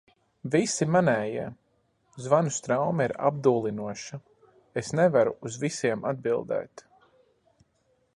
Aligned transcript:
Visi 0.53 0.85
manējie. 0.93 1.43
Zvanu 2.27 2.53
straume 2.55 3.07
ir 3.09 3.13
apdullinoša, 3.29 4.19
es 4.83 4.89
nevaru 5.01 5.35
uz 5.51 5.59
visiem 5.65 6.09
atbildēt. 6.13 6.85